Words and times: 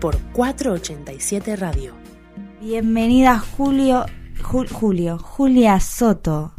por 0.00 0.18
487 0.32 1.56
Radio. 1.56 1.94
Bienvenida 2.60 3.38
Julio, 3.38 4.06
Ju- 4.42 4.68
Julio, 4.70 5.18
Julia 5.18 5.80
Soto. 5.80 6.52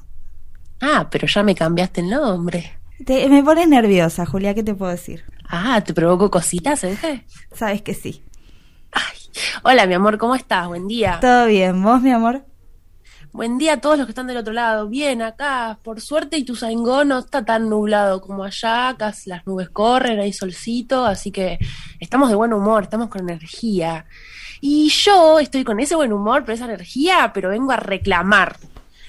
Ah, 0.82 1.08
pero 1.10 1.28
ya 1.28 1.44
me 1.44 1.56
cambiaste 1.56 2.02
el 2.02 2.10
nombre. 2.10 2.78
Te- 3.06 3.28
me 3.30 3.44
pones 3.44 3.68
nerviosa, 3.68 4.26
Julia, 4.26 4.54
¿qué 4.54 4.64
te 4.64 4.74
puedo 4.76 4.92
decir? 4.92 5.24
Ah, 5.48 5.82
¿te 5.84 5.94
provoco 5.94 6.30
cositas, 6.32 6.84
Euge? 6.84 7.26
Sabes 7.54 7.82
que 7.82 7.94
sí. 7.94 8.24
Ay, 8.92 9.18
hola, 9.64 9.86
mi 9.88 9.94
amor, 9.94 10.18
¿cómo 10.18 10.36
estás? 10.36 10.68
Buen 10.68 10.88
día. 10.88 11.20
¿Todo 11.22 11.46
bien? 11.48 11.82
¿Vos, 11.84 12.02
mi 12.02 12.12
amor? 12.12 12.46
Buen 13.34 13.58
día 13.58 13.74
a 13.74 13.78
todos 13.78 13.98
los 13.98 14.06
que 14.08 14.12
están 14.12 14.28
del 14.28 14.38
otro 14.38 14.52
lado. 14.52 14.88
Bien, 14.90 15.22
acá, 15.22 15.78
por 15.84 16.02
suerte, 16.02 16.38
Ituzaingó 16.38 17.06
no 17.06 17.20
está 17.20 17.46
tan 17.46 17.70
nublado 17.70 18.20
como 18.22 18.44
allá. 18.44 18.90
Acá 18.90 19.14
las 19.26 19.48
nubes 19.48 19.70
corren, 19.70 20.20
hay 20.20 20.34
solcito, 20.34 21.06
así 21.06 21.32
que 21.32 21.58
estamos 22.02 22.28
de 22.30 22.36
buen 22.36 22.52
humor, 22.52 22.84
estamos 22.84 23.08
con 23.08 23.22
energía. 23.22 24.06
Y 24.60 24.90
yo 24.90 25.40
estoy 25.40 25.64
con 25.64 25.80
ese 25.80 25.96
buen 25.96 26.12
humor, 26.12 26.44
pero 26.44 26.56
esa 26.56 26.66
energía, 26.66 27.32
pero 27.34 27.50
vengo 27.50 27.72
a 27.72 27.78
reclamar. 27.78 28.58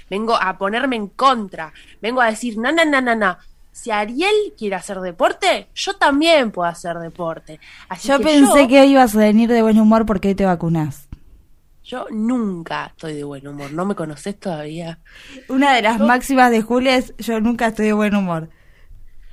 Vengo 0.08 0.36
a 0.40 0.56
ponerme 0.56 0.94
en 0.96 1.08
contra. 1.08 1.72
Vengo 2.00 2.20
a 2.20 2.26
decir, 2.26 2.56
na, 2.58 2.70
na, 2.70 2.84
na, 2.84 3.00
na, 3.00 3.14
na. 3.16 3.38
Si 3.72 3.90
Ariel 3.90 4.34
quiere 4.56 4.76
hacer 4.76 5.00
deporte, 5.00 5.68
yo 5.74 5.94
también 5.96 6.52
puedo 6.52 6.68
hacer 6.68 6.96
deporte. 6.98 7.58
Así 7.88 8.06
Yo 8.08 8.18
que 8.18 8.24
pensé 8.24 8.62
yo- 8.62 8.68
que 8.68 8.80
hoy 8.82 8.92
ibas 8.92 9.16
a 9.16 9.18
venir 9.18 9.50
de 9.50 9.62
buen 9.62 9.80
humor 9.80 10.06
porque 10.06 10.28
hoy 10.28 10.34
te 10.34 10.44
vacunás. 10.44 11.08
Yo 11.92 12.06
nunca 12.10 12.86
estoy 12.86 13.12
de 13.12 13.22
buen 13.22 13.46
humor. 13.46 13.70
¿No 13.74 13.84
me 13.84 13.94
conoces 13.94 14.40
todavía? 14.40 14.98
Una 15.50 15.74
de 15.74 15.82
las 15.82 16.00
máximas 16.00 16.50
de 16.50 16.62
Julia 16.62 16.96
es 16.96 17.14
yo 17.18 17.38
nunca 17.38 17.66
estoy 17.66 17.84
de 17.84 17.92
buen 17.92 18.16
humor. 18.16 18.48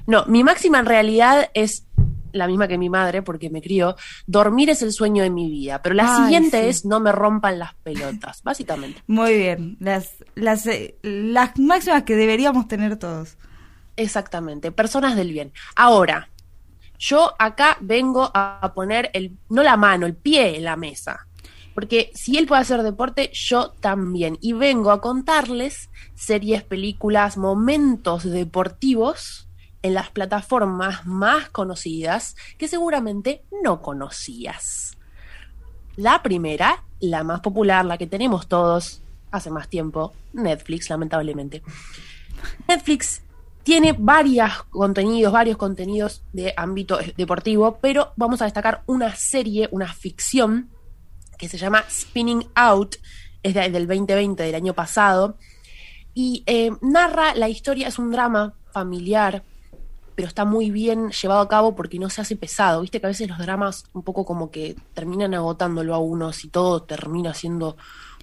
No, 0.07 0.25
mi 0.25 0.43
máxima 0.43 0.79
en 0.79 0.85
realidad 0.85 1.49
es 1.53 1.85
la 2.33 2.47
misma 2.47 2.67
que 2.67 2.77
mi 2.77 2.89
madre, 2.89 3.21
porque 3.21 3.49
me 3.49 3.61
crió. 3.61 3.95
Dormir 4.27 4.69
es 4.69 4.81
el 4.81 4.91
sueño 4.91 5.23
de 5.23 5.29
mi 5.29 5.49
vida. 5.49 5.81
Pero 5.81 5.95
la 5.95 6.13
Ay, 6.13 6.23
siguiente 6.23 6.63
sí. 6.63 6.67
es 6.67 6.83
no 6.83 6.99
me 6.99 7.13
rompan 7.13 7.59
las 7.59 7.75
pelotas, 7.75 8.43
básicamente. 8.43 9.01
Muy 9.07 9.35
bien. 9.37 9.77
Las, 9.79 10.17
las, 10.35 10.67
eh, 10.67 10.97
las 11.01 11.57
máximas 11.57 12.03
que 12.03 12.17
deberíamos 12.17 12.67
tener 12.67 12.97
todos. 12.97 13.37
Exactamente. 13.95 14.73
Personas 14.73 15.15
del 15.15 15.31
bien. 15.31 15.53
Ahora, 15.77 16.27
yo 16.97 17.35
acá 17.39 17.77
vengo 17.79 18.29
a 18.33 18.73
poner 18.75 19.11
el, 19.13 19.37
no 19.47 19.63
la 19.63 19.77
mano, 19.77 20.05
el 20.05 20.15
pie 20.15 20.57
en 20.57 20.65
la 20.65 20.75
mesa. 20.75 21.25
Porque 21.79 22.11
si 22.13 22.37
él 22.37 22.45
puede 22.45 22.63
hacer 22.63 22.83
deporte, 22.83 23.31
yo 23.33 23.69
también. 23.79 24.37
Y 24.41 24.51
vengo 24.51 24.91
a 24.91 24.99
contarles 24.99 25.89
series, 26.13 26.61
películas, 26.61 27.37
momentos 27.37 28.25
deportivos 28.25 29.47
en 29.81 29.93
las 29.93 30.09
plataformas 30.09 31.05
más 31.05 31.49
conocidas 31.51 32.35
que 32.57 32.67
seguramente 32.67 33.45
no 33.63 33.81
conocías. 33.81 34.97
La 35.95 36.21
primera, 36.21 36.83
la 36.99 37.23
más 37.23 37.39
popular, 37.39 37.85
la 37.85 37.97
que 37.97 38.07
tenemos 38.07 38.49
todos 38.49 39.01
hace 39.31 39.49
más 39.49 39.69
tiempo, 39.69 40.11
Netflix, 40.33 40.89
lamentablemente. 40.89 41.63
Netflix 42.67 43.21
tiene 43.63 43.95
varios 43.97 44.63
contenidos, 44.63 45.31
varios 45.31 45.55
contenidos 45.55 46.23
de 46.33 46.53
ámbito 46.57 46.99
deportivo, 47.15 47.77
pero 47.81 48.11
vamos 48.17 48.41
a 48.41 48.45
destacar 48.45 48.83
una 48.85 49.15
serie, 49.15 49.69
una 49.71 49.93
ficción 49.93 50.69
que 51.39 51.49
se 51.49 51.57
llama 51.57 51.83
Spinning 51.89 52.45
Out, 52.53 52.97
es 53.41 53.53
de- 53.55 53.69
del 53.71 53.87
2020, 53.87 54.43
del 54.43 54.53
año 54.55 54.73
pasado, 54.73 55.37
y 56.13 56.43
eh, 56.45 56.71
narra 56.81 57.33
la 57.33 57.49
historia, 57.49 57.87
es 57.87 57.97
un 57.97 58.11
drama 58.11 58.53
familiar, 58.71 59.43
pero 60.15 60.27
está 60.27 60.43
muy 60.43 60.69
bien 60.69 61.11
llevado 61.11 61.39
a 61.39 61.47
cabo 61.47 61.75
porque 61.75 61.97
no 61.97 62.09
se 62.09 62.19
hace 62.19 62.35
pesado. 62.35 62.81
Viste 62.81 62.99
que 62.99 63.05
a 63.07 63.09
veces 63.09 63.29
los 63.29 63.37
dramas 63.37 63.85
un 63.93 64.03
poco 64.03 64.25
como 64.25 64.51
que 64.51 64.75
terminan 64.93 65.33
agotándolo 65.33 65.95
a 65.95 65.99
uno, 65.99 66.33
si 66.33 66.49
todo 66.49 66.83
termina 66.83 67.33
siendo 67.33 67.77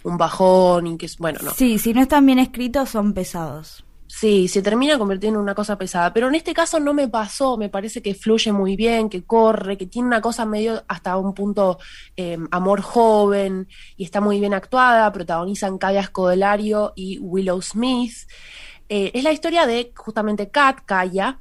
un 0.05 0.19
bajón 0.19 0.87
y 0.87 0.99
que 0.99 1.07
es, 1.07 1.17
bueno, 1.17 1.41
no. 1.43 1.53
Sí, 1.55 1.79
si 1.79 1.95
no 1.95 2.03
están 2.03 2.27
bien 2.27 2.39
escritos 2.39 2.91
son 2.91 3.15
pesados. 3.15 3.83
Sí, 4.09 4.47
se 4.47 4.63
termina 4.63 4.99
convirtiendo 4.99 5.39
en 5.41 5.43
una 5.43 5.55
cosa 5.55 5.77
pesada, 5.77 6.13
pero 6.13 6.29
en 6.29 6.37
este 6.37 6.55
caso 6.55 6.79
no 6.79 6.95
me 6.95 7.09
pasó, 7.09 7.57
me 7.57 7.69
parece 7.69 8.01
que 8.01 8.15
fluye 8.15 8.53
muy 8.53 8.77
bien, 8.77 9.09
que 9.09 9.25
corre, 9.25 9.77
que 9.77 9.87
tiene 9.87 10.07
una 10.07 10.21
cosa 10.21 10.47
medio 10.47 10.85
hasta 10.87 11.17
un 11.17 11.35
punto 11.35 11.79
eh, 12.17 12.39
amor 12.53 12.83
joven 12.83 13.69
y 13.97 14.05
está 14.05 14.21
muy 14.21 14.39
bien 14.39 14.55
actuada, 14.55 15.13
protagonizan 15.13 15.79
Kaya 15.79 16.05
Scodelario 16.05 16.93
y 16.95 17.19
Willow 17.19 17.61
Smith. 17.61 18.15
Eh, 18.89 19.11
es 19.13 19.25
la 19.25 19.33
historia 19.33 19.67
de 19.67 19.93
justamente 19.97 20.51
Kat, 20.51 20.79
Kaya, 20.87 21.39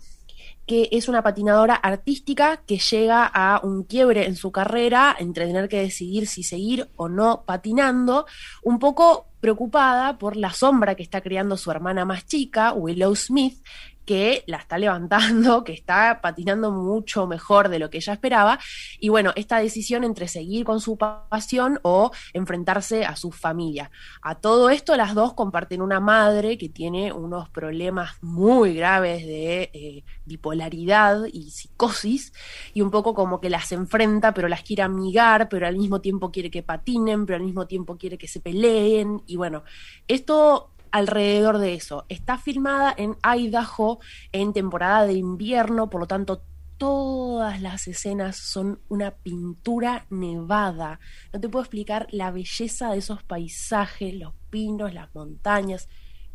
que 0.65 0.89
es 0.91 1.07
una 1.07 1.21
patinadora 1.21 1.75
artística 1.75 2.61
que 2.65 2.77
llega 2.77 3.25
a 3.25 3.59
un 3.63 3.83
quiebre 3.83 4.25
en 4.25 4.35
su 4.35 4.51
carrera 4.51 5.15
entre 5.19 5.45
tener 5.45 5.69
que 5.69 5.81
decidir 5.81 6.27
si 6.27 6.43
seguir 6.43 6.89
o 6.95 7.07
no 7.07 7.43
patinando, 7.45 8.25
un 8.63 8.79
poco 8.79 9.27
preocupada 9.39 10.17
por 10.17 10.35
la 10.37 10.51
sombra 10.51 10.95
que 10.95 11.03
está 11.03 11.21
creando 11.21 11.55
su 11.55 11.69
hermana 11.69 12.03
más 12.03 12.25
chica, 12.25 12.73
Willow 12.73 13.15
Smith, 13.15 13.63
que 14.05 14.43
la 14.47 14.57
está 14.57 14.77
levantando, 14.77 15.63
que 15.63 15.73
está 15.73 16.21
patinando 16.21 16.71
mucho 16.71 17.27
mejor 17.27 17.69
de 17.69 17.79
lo 17.79 17.89
que 17.89 17.97
ella 17.97 18.13
esperaba. 18.13 18.59
Y 18.99 19.09
bueno, 19.09 19.33
esta 19.35 19.59
decisión 19.59 20.03
entre 20.03 20.27
seguir 20.27 20.63
con 20.63 20.79
su 20.79 20.97
pasión 20.97 21.79
o 21.81 22.11
enfrentarse 22.33 23.05
a 23.05 23.15
su 23.15 23.31
familia. 23.31 23.91
A 24.21 24.35
todo 24.35 24.69
esto, 24.69 24.95
las 24.95 25.15
dos 25.15 25.33
comparten 25.33 25.81
una 25.81 25.99
madre 25.99 26.57
que 26.57 26.69
tiene 26.69 27.11
unos 27.11 27.49
problemas 27.49 28.11
muy 28.21 28.75
graves 28.75 29.25
de 29.25 29.71
eh, 29.73 30.03
bipolaridad 30.25 31.25
y 31.31 31.51
psicosis, 31.51 32.33
y 32.73 32.81
un 32.81 32.91
poco 32.91 33.13
como 33.13 33.39
que 33.41 33.49
las 33.49 33.71
enfrenta, 33.71 34.33
pero 34.33 34.47
las 34.47 34.63
quiere 34.63 34.83
amigar, 34.83 35.49
pero 35.49 35.67
al 35.67 35.77
mismo 35.77 36.01
tiempo 36.01 36.31
quiere 36.31 36.51
que 36.51 36.63
patinen, 36.63 37.25
pero 37.25 37.37
al 37.37 37.43
mismo 37.43 37.67
tiempo 37.67 37.97
quiere 37.97 38.17
que 38.17 38.27
se 38.27 38.39
peleen. 38.39 39.21
Y 39.25 39.35
bueno, 39.35 39.63
esto 40.07 40.74
alrededor 40.95 41.57
de 41.57 41.73
eso. 41.73 42.05
Está 42.07 42.37
filmada 42.37 42.93
en 42.97 43.17
Idaho 43.21 43.99
en 44.31 44.53
temporada 44.53 45.05
de 45.05 45.11
invierno, 45.11 45.89
por 45.89 45.99
lo 45.99 46.07
tanto 46.07 46.41
todas 46.77 47.59
las 47.61 47.89
escenas 47.89 48.37
son 48.37 48.79
una 48.87 49.11
pintura 49.11 50.05
nevada. 50.09 51.01
No 51.33 51.41
te 51.41 51.49
puedo 51.49 51.63
explicar 51.63 52.07
la 52.11 52.31
belleza 52.31 52.91
de 52.91 52.99
esos 52.99 53.23
paisajes, 53.23 54.13
los 54.13 54.33
pinos, 54.49 54.93
las 54.93 55.13
montañas, 55.13 55.89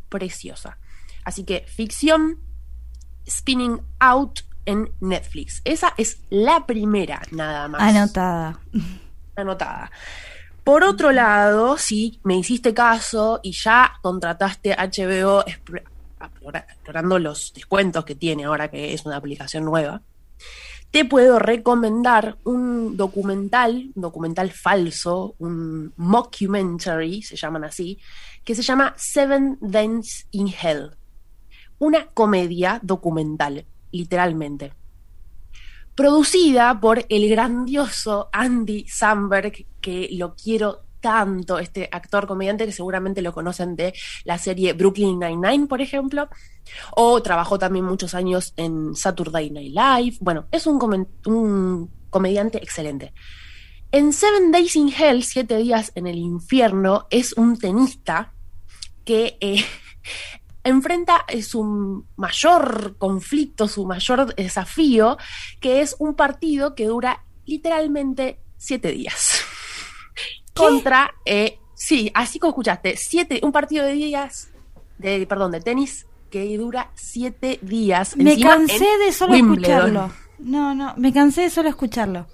preciosa. 0.09 0.77
Así 1.23 1.43
que 1.43 1.65
ficción, 1.67 2.37
Spinning 3.27 3.81
Out 3.99 4.41
en 4.65 4.91
Netflix. 4.99 5.63
Esa 5.65 5.95
es 5.97 6.21
la 6.29 6.67
primera, 6.67 7.23
nada 7.31 7.67
más 7.67 7.81
Anotada. 7.81 8.59
anotada. 9.35 9.91
Por 10.63 10.83
otro 10.83 11.11
lado, 11.11 11.77
si 11.77 12.19
me 12.23 12.37
hiciste 12.37 12.73
caso 12.73 13.39
y 13.41 13.51
ya 13.51 13.93
contrataste 14.01 14.75
HBO 14.77 15.43
explora- 15.45 15.83
explora- 16.19 16.65
explorando 16.69 17.17
los 17.17 17.51
descuentos 17.53 18.05
que 18.05 18.15
tiene 18.15 18.45
ahora 18.45 18.69
que 18.69 18.93
es 18.93 19.05
una 19.05 19.17
aplicación 19.17 19.65
nueva, 19.65 20.01
te 20.91 21.05
puedo 21.05 21.39
recomendar 21.39 22.37
un 22.43 22.95
documental, 22.95 23.91
un 23.95 24.01
documental 24.01 24.51
falso, 24.51 25.35
un 25.39 25.93
mockumentary, 25.95 27.23
se 27.23 27.37
llaman 27.37 27.63
así, 27.63 27.97
que 28.43 28.53
se 28.53 28.61
llama 28.61 28.93
Seven 28.97 29.57
Dents 29.61 30.27
in 30.31 30.47
Hell. 30.47 30.91
Una 31.79 32.05
comedia 32.07 32.79
documental, 32.83 33.65
literalmente 33.91 34.73
producida 35.95 36.79
por 36.79 37.05
el 37.09 37.29
grandioso 37.29 38.29
Andy 38.31 38.85
Samberg, 38.87 39.65
que 39.81 40.09
lo 40.11 40.35
quiero 40.35 40.85
tanto, 41.01 41.59
este 41.59 41.89
actor 41.91 42.27
comediante 42.27 42.65
que 42.65 42.71
seguramente 42.71 43.21
lo 43.21 43.33
conocen 43.33 43.75
de 43.75 43.93
la 44.23 44.37
serie 44.37 44.73
Brooklyn 44.73 45.19
Nine-Nine, 45.19 45.67
por 45.67 45.81
ejemplo, 45.81 46.29
o 46.95 47.21
trabajó 47.21 47.59
también 47.59 47.83
muchos 47.83 48.13
años 48.13 48.53
en 48.55 48.95
Saturday 48.95 49.49
Night 49.49 49.73
Live. 49.75 50.17
Bueno, 50.21 50.45
es 50.51 50.67
un, 50.67 51.89
comediante 52.09 52.59
excelente. 52.59 53.13
En 53.91 54.13
Seven 54.13 54.51
Days 54.51 54.75
in 54.75 54.93
Hell, 54.95 55.23
Siete 55.23 55.57
Días 55.57 55.91
en 55.95 56.07
el 56.07 56.17
Infierno, 56.17 57.07
es 57.09 57.33
un 57.33 57.57
tenista 57.57 58.33
que 59.03 59.37
eh, 59.41 59.65
enfrenta 60.63 61.25
eh, 61.27 61.41
su 61.41 62.05
mayor 62.15 62.95
conflicto, 62.97 63.67
su 63.67 63.85
mayor 63.85 64.33
desafío, 64.35 65.17
que 65.59 65.81
es 65.81 65.95
un 65.99 66.15
partido 66.15 66.75
que 66.75 66.85
dura 66.85 67.23
literalmente 67.45 68.39
siete 68.57 68.91
días. 68.91 69.41
Contra, 70.53 71.13
eh, 71.25 71.59
sí, 71.73 72.11
así 72.13 72.39
como 72.39 72.51
escuchaste, 72.51 72.97
siete, 72.97 73.39
un 73.43 73.51
partido 73.51 73.85
de 73.85 73.93
días, 73.93 74.51
de, 74.97 75.25
perdón, 75.25 75.51
de 75.51 75.61
tenis 75.61 76.05
que 76.29 76.57
dura 76.57 76.91
siete 76.95 77.59
días. 77.61 78.15
Me 78.15 78.33
Encima, 78.33 78.51
cansé 78.51 78.85
de 79.05 79.11
solo 79.11 79.33
Wimbledon. 79.33 79.63
escucharlo. 79.63 80.13
No, 80.39 80.75
no, 80.75 80.93
me 80.97 81.13
cansé 81.13 81.41
de 81.41 81.49
solo 81.49 81.69
escucharlo. 81.69 82.27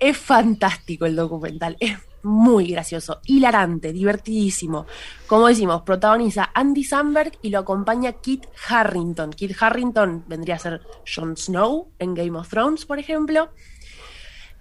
Es 0.00 0.16
fantástico 0.16 1.06
el 1.06 1.16
documental, 1.16 1.76
es 1.80 1.96
muy 2.26 2.66
gracioso, 2.66 3.20
hilarante, 3.24 3.92
divertidísimo. 3.92 4.86
Como 5.28 5.46
decimos, 5.46 5.82
protagoniza 5.82 6.50
Andy 6.52 6.82
Samberg 6.82 7.38
y 7.40 7.50
lo 7.50 7.60
acompaña 7.60 8.12
Kit 8.14 8.46
Harrington. 8.68 9.30
Kit 9.30 9.56
Harrington 9.58 10.24
vendría 10.26 10.56
a 10.56 10.58
ser 10.58 10.82
Jon 11.06 11.36
Snow 11.36 11.92
en 12.00 12.14
Game 12.14 12.36
of 12.36 12.48
Thrones, 12.48 12.84
por 12.84 12.98
ejemplo. 12.98 13.50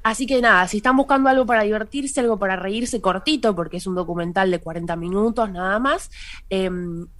Así 0.03 0.27
que 0.27 0.39
nada, 0.39 0.67
si 0.67 0.77
están 0.77 0.95
buscando 0.95 1.29
algo 1.29 1.47
para 1.47 1.63
divertirse, 1.63 2.19
algo 2.19 2.37
para 2.37 2.55
reírse 2.55 3.01
cortito, 3.01 3.55
porque 3.55 3.77
es 3.77 3.87
un 3.87 3.95
documental 3.95 4.51
de 4.51 4.59
40 4.59 4.95
minutos 4.97 5.49
nada 5.49 5.79
más, 5.79 6.11
eh, 6.51 6.69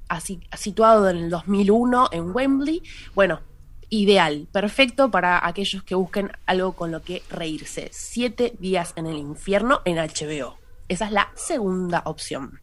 así, 0.08 0.40
situado 0.56 1.10
en 1.10 1.18
el 1.18 1.30
2001 1.32 2.10
en 2.12 2.36
Wembley, 2.36 2.84
bueno, 3.16 3.42
ideal, 3.90 4.48
perfecto 4.52 5.12
para 5.12 5.46
aquellos 5.46 5.84
que 5.84 5.96
busquen 5.96 6.32
algo 6.46 6.74
con 6.74 6.92
lo 6.92 7.02
que 7.02 7.24
reírse. 7.30 7.90
Siete 7.92 8.54
días 8.60 8.94
en 8.96 9.06
el 9.08 9.18
infierno 9.18 9.82
en 9.86 9.98
HBO. 9.98 10.58
Esa 10.88 11.06
es 11.06 11.12
la 11.12 11.32
segunda 11.36 12.02
opción. 12.06 12.60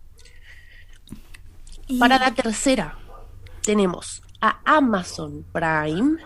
Y- 1.88 1.98
Para 1.98 2.18
la 2.18 2.32
tercera, 2.34 2.96
tenemos 3.62 4.22
a 4.40 4.60
Amazon 4.64 5.44
Prime, 5.52 6.18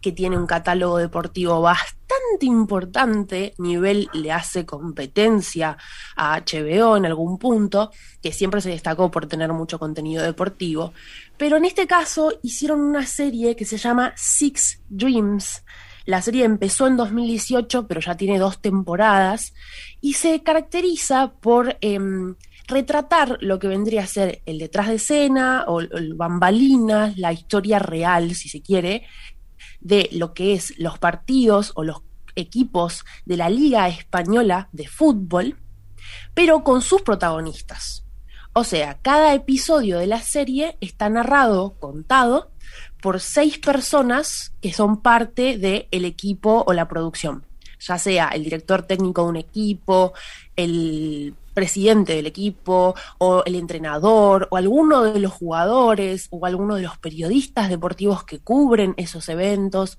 que 0.00 0.12
tiene 0.12 0.36
un 0.36 0.46
catálogo 0.46 0.98
deportivo 0.98 1.60
bastante 1.60 2.46
importante, 2.46 3.54
nivel 3.58 4.08
le 4.12 4.32
hace 4.32 4.66
competencia 4.66 5.76
a 6.16 6.40
HBO 6.40 6.96
en 6.96 7.06
algún 7.06 7.38
punto, 7.38 7.90
que 8.22 8.32
siempre 8.32 8.60
se 8.60 8.70
destacó 8.70 9.10
por 9.10 9.26
tener 9.26 9.52
mucho 9.52 9.78
contenido 9.78 10.22
deportivo, 10.22 10.92
pero 11.36 11.56
en 11.56 11.64
este 11.64 11.86
caso 11.86 12.32
hicieron 12.42 12.80
una 12.80 13.06
serie 13.06 13.56
que 13.56 13.64
se 13.64 13.78
llama 13.78 14.12
Six 14.16 14.82
Dreams. 14.88 15.64
La 16.04 16.22
serie 16.22 16.44
empezó 16.44 16.86
en 16.86 16.96
2018, 16.96 17.88
pero 17.88 18.00
ya 18.00 18.16
tiene 18.16 18.38
dos 18.38 18.60
temporadas 18.60 19.54
y 20.00 20.12
se 20.12 20.40
caracteriza 20.42 21.32
por 21.40 21.76
em, 21.80 22.36
retratar 22.68 23.38
lo 23.40 23.58
que 23.58 23.68
vendría 23.68 24.02
a 24.02 24.06
ser 24.06 24.42
el 24.46 24.58
detrás 24.58 24.88
de 24.88 24.96
escena 24.96 25.64
o 25.66 25.80
el 25.80 26.14
bambalinas, 26.14 27.16
la 27.18 27.32
historia 27.32 27.78
real, 27.78 28.34
si 28.34 28.48
se 28.48 28.62
quiere, 28.62 29.04
de 29.80 30.08
lo 30.12 30.34
que 30.34 30.54
es 30.54 30.78
los 30.78 30.98
partidos 30.98 31.72
o 31.74 31.84
los 31.84 32.02
equipos 32.34 33.04
de 33.24 33.36
la 33.36 33.48
Liga 33.48 33.88
Española 33.88 34.68
de 34.72 34.86
Fútbol, 34.86 35.56
pero 36.34 36.62
con 36.62 36.82
sus 36.82 37.02
protagonistas. 37.02 38.04
O 38.52 38.64
sea, 38.64 38.98
cada 39.02 39.34
episodio 39.34 39.98
de 39.98 40.06
la 40.06 40.20
serie 40.20 40.78
está 40.80 41.08
narrado, 41.08 41.78
contado, 41.78 42.52
por 43.02 43.20
seis 43.20 43.58
personas 43.58 44.54
que 44.60 44.72
son 44.72 45.02
parte 45.02 45.58
del 45.58 46.04
equipo 46.04 46.64
o 46.66 46.72
la 46.72 46.88
producción. 46.88 47.44
Ya 47.86 47.98
sea 47.98 48.28
el 48.28 48.44
director 48.44 48.82
técnico 48.82 49.22
de 49.22 49.28
un 49.28 49.36
equipo, 49.36 50.12
el 50.56 51.34
presidente 51.54 52.14
del 52.14 52.26
equipo, 52.26 52.94
o 53.16 53.42
el 53.46 53.54
entrenador, 53.54 54.46
o 54.50 54.56
alguno 54.58 55.02
de 55.04 55.20
los 55.20 55.32
jugadores, 55.32 56.28
o 56.30 56.44
alguno 56.44 56.76
de 56.76 56.82
los 56.82 56.98
periodistas 56.98 57.70
deportivos 57.70 58.24
que 58.24 58.40
cubren 58.40 58.92
esos 58.98 59.28
eventos. 59.30 59.96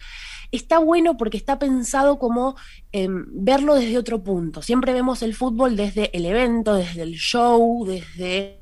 Está 0.52 0.78
bueno 0.78 1.18
porque 1.18 1.38
está 1.38 1.58
pensado 1.58 2.20
como 2.20 2.56
eh, 2.92 3.08
verlo 3.10 3.74
desde 3.74 3.98
otro 3.98 4.24
punto. 4.24 4.62
Siempre 4.62 4.94
vemos 4.94 5.24
el 5.24 5.34
fútbol 5.34 5.76
desde 5.76 6.16
el 6.16 6.26
evento, 6.26 6.76
desde 6.76 7.02
el 7.02 7.16
show, 7.16 7.86
desde 7.86 8.60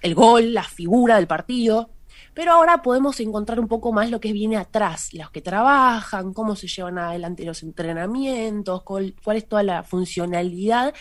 el 0.00 0.14
gol, 0.14 0.54
la 0.54 0.64
figura 0.64 1.16
del 1.16 1.26
partido. 1.26 1.90
Pero 2.38 2.52
ahora 2.52 2.82
podemos 2.82 3.18
encontrar 3.18 3.58
un 3.58 3.66
poco 3.66 3.90
más 3.92 4.12
lo 4.12 4.20
que 4.20 4.32
viene 4.32 4.56
atrás, 4.56 5.12
los 5.12 5.28
que 5.32 5.40
trabajan, 5.40 6.32
cómo 6.32 6.54
se 6.54 6.68
llevan 6.68 6.96
adelante 6.96 7.44
los 7.44 7.64
entrenamientos, 7.64 8.84
cuál, 8.84 9.16
cuál 9.24 9.38
es 9.38 9.48
toda 9.48 9.64
la 9.64 9.82
funcionalidad 9.82 10.94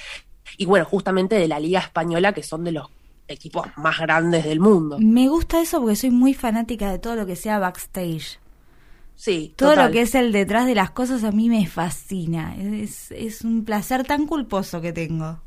y 0.57 0.65
bueno, 0.65 0.85
justamente 0.85 1.35
de 1.35 1.47
la 1.47 1.59
Liga 1.59 1.79
Española, 1.79 2.33
que 2.33 2.41
son 2.41 2.63
de 2.63 2.71
los 2.71 2.87
equipos 3.27 3.67
más 3.75 3.99
grandes 3.99 4.45
del 4.45 4.59
mundo. 4.59 4.97
Me 4.99 5.29
gusta 5.29 5.61
eso 5.61 5.79
porque 5.79 5.95
soy 5.95 6.09
muy 6.09 6.33
fanática 6.33 6.89
de 6.89 6.97
todo 6.97 7.15
lo 7.15 7.27
que 7.27 7.35
sea 7.35 7.59
backstage. 7.59 8.39
Sí, 9.13 9.53
Todo 9.55 9.69
total. 9.69 9.85
lo 9.85 9.91
que 9.91 10.01
es 10.01 10.15
el 10.15 10.31
detrás 10.31 10.65
de 10.65 10.73
las 10.73 10.89
cosas 10.89 11.23
a 11.23 11.31
mí 11.31 11.49
me 11.49 11.67
fascina. 11.67 12.55
Es, 12.59 13.11
es 13.11 13.43
un 13.43 13.63
placer 13.63 14.07
tan 14.07 14.25
culposo 14.25 14.81
que 14.81 14.91
tengo. 14.91 15.39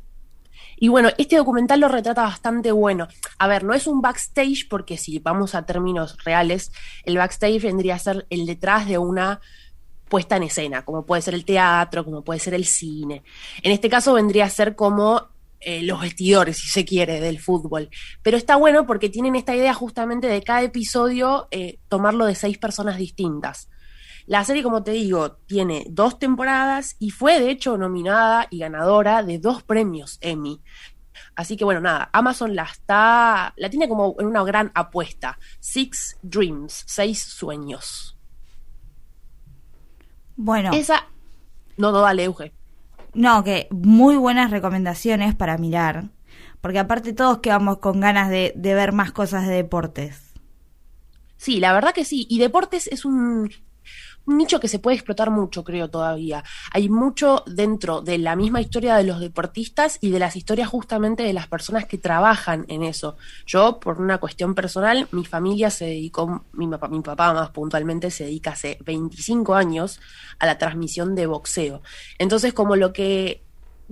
Y 0.81 0.87
bueno, 0.87 1.09
este 1.19 1.35
documental 1.35 1.79
lo 1.79 1.89
retrata 1.89 2.23
bastante 2.23 2.71
bueno. 2.71 3.07
A 3.37 3.47
ver, 3.47 3.63
no 3.63 3.75
es 3.75 3.85
un 3.85 4.01
backstage 4.01 4.67
porque 4.67 4.97
si 4.97 5.19
vamos 5.19 5.53
a 5.53 5.63
términos 5.63 6.17
reales, 6.25 6.71
el 7.03 7.17
backstage 7.17 7.61
vendría 7.61 7.93
a 7.93 7.99
ser 7.99 8.25
el 8.31 8.47
detrás 8.47 8.87
de 8.87 8.97
una 8.97 9.41
puesta 10.09 10.37
en 10.37 10.43
escena, 10.43 10.83
como 10.83 11.05
puede 11.05 11.21
ser 11.21 11.35
el 11.35 11.45
teatro, 11.45 12.03
como 12.03 12.23
puede 12.23 12.39
ser 12.39 12.55
el 12.55 12.65
cine. 12.65 13.21
En 13.61 13.71
este 13.71 13.89
caso 13.89 14.13
vendría 14.13 14.45
a 14.45 14.49
ser 14.49 14.75
como 14.75 15.27
eh, 15.59 15.83
los 15.83 16.01
vestidores, 16.01 16.57
si 16.57 16.67
se 16.67 16.83
quiere, 16.83 17.21
del 17.21 17.39
fútbol. 17.39 17.91
Pero 18.23 18.35
está 18.35 18.55
bueno 18.55 18.87
porque 18.87 19.07
tienen 19.07 19.35
esta 19.35 19.55
idea 19.55 19.75
justamente 19.75 20.25
de 20.25 20.41
cada 20.41 20.63
episodio 20.63 21.47
eh, 21.51 21.77
tomarlo 21.89 22.25
de 22.25 22.33
seis 22.33 22.57
personas 22.57 22.97
distintas. 22.97 23.69
La 24.31 24.45
serie, 24.45 24.63
como 24.63 24.81
te 24.81 24.91
digo, 24.91 25.33
tiene 25.45 25.87
dos 25.89 26.17
temporadas 26.17 26.95
y 26.99 27.09
fue 27.09 27.41
de 27.41 27.51
hecho 27.51 27.77
nominada 27.77 28.47
y 28.49 28.59
ganadora 28.59 29.23
de 29.23 29.39
dos 29.39 29.61
premios 29.61 30.19
Emmy. 30.21 30.61
Así 31.35 31.57
que 31.57 31.65
bueno, 31.65 31.81
nada, 31.81 32.09
Amazon 32.13 32.55
la 32.55 32.63
está, 32.63 33.53
la 33.57 33.69
tiene 33.69 33.89
como 33.89 34.15
en 34.19 34.27
una 34.27 34.41
gran 34.45 34.71
apuesta. 34.73 35.37
Six 35.59 36.17
Dreams, 36.21 36.85
seis 36.87 37.21
sueños. 37.21 38.17
Bueno, 40.37 40.71
Esa, 40.71 41.09
no, 41.75 41.91
no, 41.91 41.99
dale, 41.99 42.23
Euge. 42.23 42.53
no, 43.13 43.43
que 43.43 43.67
muy 43.69 44.15
buenas 44.15 44.49
recomendaciones 44.49 45.35
para 45.35 45.57
mirar. 45.57 46.05
Porque 46.61 46.79
aparte 46.79 47.11
todos 47.11 47.39
quedamos 47.39 47.79
con 47.79 47.99
ganas 47.99 48.29
de, 48.29 48.53
de 48.55 48.75
ver 48.75 48.93
más 48.93 49.11
cosas 49.11 49.45
de 49.45 49.55
deportes. 49.55 50.31
Sí, 51.35 51.59
la 51.59 51.73
verdad 51.73 51.93
que 51.93 52.05
sí. 52.05 52.27
Y 52.29 52.39
deportes 52.39 52.87
es 52.87 53.03
un, 53.03 53.51
un 54.25 54.37
nicho 54.37 54.59
que 54.59 54.67
se 54.67 54.79
puede 54.79 54.95
explotar 54.95 55.31
mucho, 55.31 55.63
creo, 55.63 55.89
todavía. 55.89 56.43
Hay 56.71 56.89
mucho 56.89 57.43
dentro 57.47 58.01
de 58.01 58.17
la 58.17 58.35
misma 58.35 58.61
historia 58.61 58.95
de 58.95 59.03
los 59.03 59.19
deportistas 59.19 59.97
y 60.01 60.11
de 60.11 60.19
las 60.19 60.35
historias 60.35 60.67
justamente 60.69 61.23
de 61.23 61.33
las 61.33 61.47
personas 61.47 61.85
que 61.85 61.97
trabajan 61.97 62.65
en 62.67 62.83
eso. 62.83 63.17
Yo, 63.45 63.79
por 63.79 63.99
una 63.99 64.19
cuestión 64.19 64.53
personal, 64.55 65.07
mi 65.11 65.25
familia 65.25 65.69
se 65.71 65.85
dedicó, 65.85 66.45
mi, 66.53 66.67
papá- 66.67 66.87
mi 66.87 67.01
papá 67.01 67.33
más 67.33 67.49
puntualmente 67.49 68.11
se 68.11 68.25
dedica 68.25 68.51
hace 68.51 68.77
25 68.85 69.55
años 69.55 69.99
a 70.39 70.45
la 70.45 70.57
transmisión 70.57 71.15
de 71.15 71.25
boxeo. 71.27 71.81
Entonces, 72.19 72.53
como 72.53 72.75
lo 72.75 72.93
que 72.93 73.43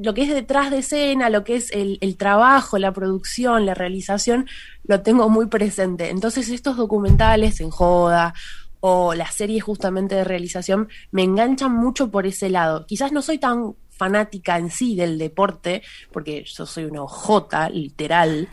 lo 0.01 0.13
que 0.13 0.21
es 0.21 0.29
detrás 0.29 0.71
de 0.71 0.77
escena, 0.77 1.29
lo 1.29 1.43
que 1.43 1.57
es 1.57 1.71
el, 1.71 1.97
el 1.99 2.15
trabajo, 2.15 2.77
la 2.77 2.93
producción, 2.93 3.65
la 3.65 3.73
realización, 3.73 4.47
lo 4.83 5.01
tengo 5.01 5.27
muy 5.27 5.47
presente. 5.47 6.09
Entonces 6.09 6.47
estos 6.49 6.77
documentales 6.77 7.59
en 7.59 7.69
joda 7.69 8.33
o 8.81 9.13
las 9.13 9.35
series 9.35 9.63
justamente 9.63 10.15
de 10.15 10.23
realización 10.23 10.89
me 11.11 11.23
enganchan 11.23 11.71
mucho 11.71 12.09
por 12.09 12.25
ese 12.25 12.49
lado. 12.49 12.85
Quizás 12.85 13.11
no 13.11 13.21
soy 13.21 13.37
tan 13.37 13.75
fanática 13.89 14.57
en 14.57 14.71
sí 14.71 14.95
del 14.95 15.17
deporte, 15.17 15.83
porque 16.11 16.43
yo 16.45 16.65
soy 16.65 16.85
una 16.85 17.03
ojota, 17.03 17.69
literal, 17.69 18.47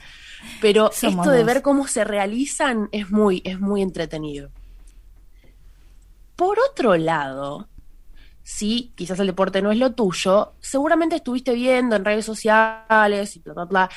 pero 0.60 0.90
Somos 0.92 1.26
esto 1.26 1.36
de 1.36 1.44
ver 1.44 1.62
cómo 1.62 1.86
se 1.86 2.04
realizan 2.04 2.88
es 2.92 3.10
muy, 3.10 3.42
es 3.44 3.60
muy 3.60 3.82
entretenido. 3.82 4.50
Por 6.34 6.58
otro 6.58 6.96
lado, 6.96 7.68
si 8.42 8.92
quizás 8.94 9.18
el 9.20 9.28
deporte 9.28 9.62
no 9.62 9.72
es 9.72 9.78
lo 9.78 9.92
tuyo, 9.92 10.54
seguramente 10.60 11.16
estuviste 11.16 11.52
viendo 11.54 11.96
en 11.96 12.04
redes 12.04 12.24
sociales 12.24 13.36
y 13.36 13.40
bla, 13.40 13.54
bla, 13.54 13.64
bla, 13.64 13.90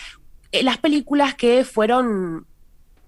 eh, 0.52 0.64
las 0.64 0.78
películas 0.78 1.36
que 1.36 1.64
fueron 1.66 2.48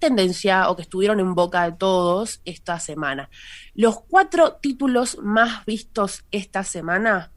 tendencia 0.01 0.69
o 0.69 0.75
que 0.75 0.81
estuvieron 0.81 1.21
en 1.21 1.33
boca 1.33 1.63
de 1.63 1.77
todos 1.77 2.41
esta 2.43 2.77
semana. 2.79 3.29
Los 3.73 4.01
cuatro 4.01 4.57
títulos 4.61 5.17
más 5.21 5.65
vistos 5.65 6.25
esta 6.31 6.65
semana, 6.65 7.31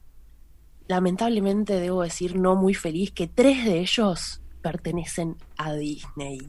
lamentablemente 0.89 1.75
debo 1.75 2.03
decir 2.03 2.35
no 2.35 2.57
muy 2.57 2.75
feliz 2.75 3.13
que 3.13 3.29
tres 3.29 3.65
de 3.65 3.79
ellos 3.79 4.43
pertenecen 4.61 5.37
a 5.57 5.75
Disney. 5.75 6.49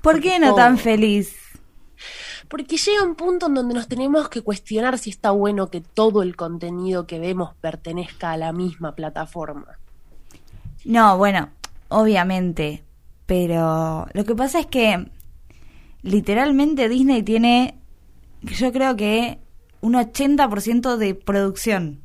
¿Por 0.00 0.22
qué 0.22 0.38
no 0.38 0.54
tan 0.54 0.78
feliz? 0.78 1.36
Porque 2.48 2.76
llega 2.76 3.02
un 3.02 3.16
punto 3.16 3.46
en 3.46 3.54
donde 3.54 3.74
nos 3.74 3.88
tenemos 3.88 4.28
que 4.28 4.42
cuestionar 4.42 4.98
si 4.98 5.10
está 5.10 5.32
bueno 5.32 5.68
que 5.70 5.80
todo 5.80 6.22
el 6.22 6.36
contenido 6.36 7.06
que 7.06 7.18
vemos 7.18 7.54
pertenezca 7.60 8.30
a 8.30 8.36
la 8.36 8.52
misma 8.52 8.94
plataforma. 8.94 9.78
No, 10.84 11.18
bueno, 11.18 11.50
obviamente. 11.88 12.84
Pero 13.26 14.06
lo 14.12 14.24
que 14.24 14.34
pasa 14.36 14.60
es 14.60 14.66
que 14.66 15.10
literalmente 16.06 16.88
Disney 16.88 17.22
tiene, 17.22 17.78
yo 18.42 18.72
creo 18.72 18.96
que 18.96 19.38
un 19.80 19.94
80% 19.94 20.96
de 20.96 21.14
producción. 21.14 22.02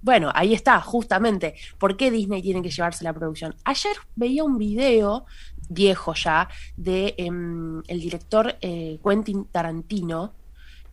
Bueno, 0.00 0.30
ahí 0.34 0.54
está, 0.54 0.80
justamente. 0.80 1.54
¿Por 1.78 1.96
qué 1.96 2.10
Disney 2.10 2.40
tiene 2.40 2.62
que 2.62 2.70
llevarse 2.70 3.04
la 3.04 3.12
producción? 3.12 3.56
Ayer 3.64 3.96
veía 4.14 4.44
un 4.44 4.56
video 4.56 5.26
viejo 5.68 6.14
ya 6.14 6.48
de 6.76 7.14
em, 7.18 7.82
el 7.88 8.00
director 8.00 8.56
eh, 8.60 8.98
Quentin 9.04 9.44
Tarantino 9.46 10.32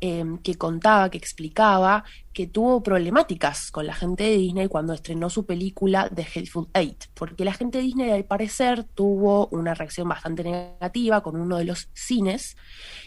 em, 0.01 0.39
que 0.39 0.55
contaba, 0.55 1.10
que 1.10 1.20
explicaba 1.20 2.03
que 2.36 2.48
tuvo 2.48 2.84
problemáticas 2.84 3.72
con 3.72 3.88
la 3.88 3.96
gente 3.96 4.25
de 4.25 4.36
Disney 4.36 4.68
cuando 4.68 4.92
estrenó 4.92 5.30
su 5.30 5.46
película 5.46 6.10
The 6.13 6.24
Hateful 6.24 6.68
Eight, 6.74 7.06
porque 7.13 7.46
la 7.46 7.54
gente 7.54 7.77
de 7.77 7.86
Disney 7.86 8.12
al 8.12 8.25
parecer 8.25 8.84
tuvo 8.84 9.48
una 9.54 9.74
reacción 9.74 10.10
bastante 10.10 10.44
negativa 10.44 11.24
con 11.24 11.38
uno 11.38 11.56
de 11.56 11.63
los 11.63 11.88
cines 11.94 12.58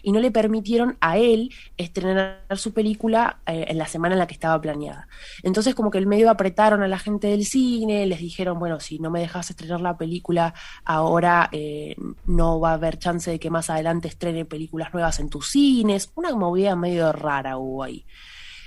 y 0.03 0.13
no 0.13 0.21
le 0.21 0.31
permitieron 0.31 0.97
a 1.03 1.19
él 1.19 1.51
estrenar 1.77 2.41
su 2.55 2.73
película 2.73 3.41
eh, 3.45 3.67
en 3.69 3.77
la 3.77 3.87
semana 3.87 4.15
en 4.15 4.21
la 4.21 4.27
que 4.27 4.33
estaba 4.33 4.59
planeada. 4.63 5.09
Entonces 5.43 5.75
como 5.75 5.91
que 5.91 5.99
el 5.99 6.07
medio 6.07 6.31
apretaron 6.31 6.83
a 6.83 6.89
la 6.89 6.99
gente 6.99 7.27
del 7.27 7.45
cine, 7.45 8.07
les 8.07 8.21
dijeron, 8.21 8.59
bueno, 8.59 8.81
si 8.81 8.99
no 8.99 9.11
me 9.11 9.21
dejas 9.21 9.51
estrenar 9.51 9.83
la 9.83 9.99
película 9.99 10.55
ahora 10.87 11.51
eh, 11.53 11.97
no 12.25 12.61
va 12.61 12.71
a 12.71 12.75
haber 12.75 12.99
chance 12.99 13.31
de 13.31 13.39
que 13.39 13.51
más 13.51 13.69
adelante 13.69 14.09
estrene 14.09 14.47
películas 14.47 14.95
nuevas 14.95 15.21
en 15.21 15.29
tus 15.29 15.51
cines, 15.51 16.13
una 16.15 16.35
movida 16.35 16.75
medio 16.77 17.13
rara 17.13 17.59
hubo 17.59 17.83
ahí. 17.83 18.07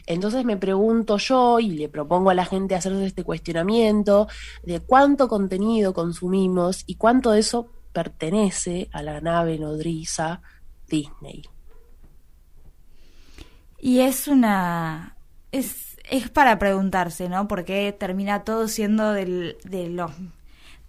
Entonces 0.06 0.46
me 0.46 0.58
pregunto 0.58 1.18
yo 1.18 1.60
y 1.60 1.72
le 1.72 1.90
propongo 1.90 2.30
a 2.30 2.34
la 2.34 2.46
gente 2.46 2.76
hacerse 2.76 3.06
este 3.06 3.24
cuestionamiento 3.24 4.28
de 4.64 4.80
cuánto 4.80 5.28
contenido 5.28 5.94
consumimos 5.94 6.84
y 6.86 6.96
cuánto 6.96 7.32
de 7.32 7.40
eso 7.40 7.68
pertenece 7.94 8.90
a 8.92 9.04
la 9.04 9.22
nave 9.22 9.58
nodriza 9.58 10.42
Disney. 10.88 11.44
Y 13.80 14.00
es 14.00 14.28
una... 14.28 15.18
es, 15.52 15.98
es 16.10 16.30
para 16.30 16.60
preguntarse, 16.60 17.30
¿no? 17.30 17.48
Porque 17.48 17.96
termina 17.98 18.44
todo 18.44 18.68
siendo 18.68 19.12
del, 19.12 19.58
de, 19.64 19.90
los, 19.90 20.12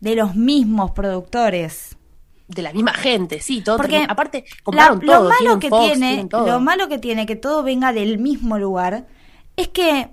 de 0.00 0.16
los 0.16 0.35
mismos 0.35 0.90
productores 0.90 1.97
de 2.54 2.62
la 2.62 2.73
misma 2.73 2.94
gente, 2.94 3.40
sí, 3.40 3.62
todo. 3.62 3.76
Porque 3.76 4.04
aparte, 4.09 4.44
compraron 4.62 5.00
todo, 5.00 5.25
lo 5.25 5.28
malo 5.28 5.59
que 5.59 5.71
tiene, 5.71 6.28
lo 6.30 6.61
malo 6.61 6.88
que 6.88 6.99
tiene 6.99 7.26
que 7.26 7.37
todo 7.37 7.62
venga 7.62 7.92
del 7.92 8.18
mismo 8.18 8.59
lugar 8.59 9.06
es 9.56 9.68
que 9.68 10.11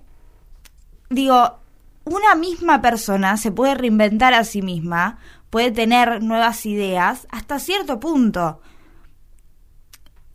digo, 1.10 1.60
una 2.06 2.36
misma 2.36 2.82
persona 2.82 3.38
se 3.38 3.52
puede 3.52 3.76
reinventar 3.76 4.34
a 4.34 4.44
sí 4.44 4.62
misma, 4.62 5.20
puede 5.50 5.72
tener 5.72 6.22
nuevas 6.24 6.66
ideas 6.66 7.28
hasta 7.32 7.60
cierto 7.60 8.00
punto. 8.00 8.62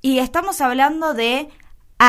Y 0.01 0.19
estamos 0.19 0.61
hablando 0.61 1.15
de 1.15 1.49